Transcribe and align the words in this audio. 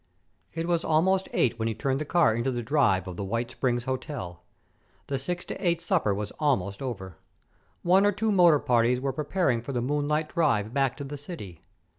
It 0.51 0.67
was 0.67 0.83
almost 0.83 1.27
eight 1.31 1.59
when 1.59 1.67
he 1.67 1.75
turned 1.75 1.99
the 1.99 2.05
car 2.05 2.33
into 2.33 2.49
the 2.49 2.63
drive 2.63 3.07
of 3.07 3.17
the 3.17 3.23
White 3.23 3.51
Springs 3.51 3.83
Hotel. 3.83 4.41
The 5.05 5.19
six 5.19 5.45
to 5.45 5.53
eight 5.63 5.79
supper 5.79 6.11
was 6.11 6.31
almost 6.39 6.81
over. 6.81 7.17
One 7.83 8.03
or 8.03 8.11
two 8.11 8.31
motor 8.31 8.57
parties 8.57 8.99
were 8.99 9.13
preparing 9.13 9.61
for 9.61 9.73
the 9.73 9.79
moonlight 9.81 10.29
drive 10.29 10.73
back 10.73 10.97
to 10.97 11.03
the 11.03 11.17
city. 11.17 11.61